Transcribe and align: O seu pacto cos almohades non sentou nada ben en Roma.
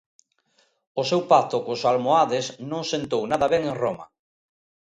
O 1.01 1.03
seu 1.09 1.21
pacto 1.31 1.57
cos 1.65 1.81
almohades 1.91 2.45
non 2.71 2.83
sentou 2.91 3.21
nada 3.31 3.47
ben 3.53 3.63
en 3.71 3.75
Roma. 3.83 4.05